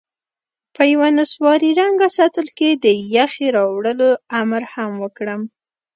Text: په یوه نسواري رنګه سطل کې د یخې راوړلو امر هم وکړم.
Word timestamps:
په 0.75 0.81
یوه 0.91 1.07
نسواري 1.17 1.71
رنګه 1.81 2.07
سطل 2.17 2.47
کې 2.57 2.69
د 2.83 2.85
یخې 3.15 3.47
راوړلو 3.57 4.09
امر 4.41 4.61
هم 4.73 4.91
وکړم. 5.03 5.41